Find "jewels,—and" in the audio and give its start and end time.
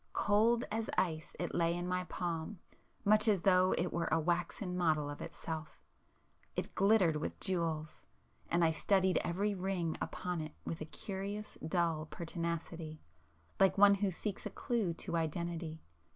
7.39-8.65